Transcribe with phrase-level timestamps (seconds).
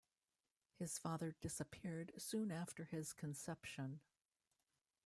[0.79, 3.99] His father disappeared soon after his conception.